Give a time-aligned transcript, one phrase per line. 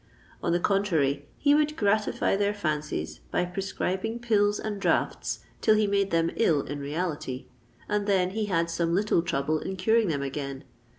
[0.41, 5.85] On the contrary, he would gratify their fancies by prescribing pills and draughts till he
[5.85, 7.45] made them ill in reality;
[7.87, 10.63] and then he had some little trouble in curing them again.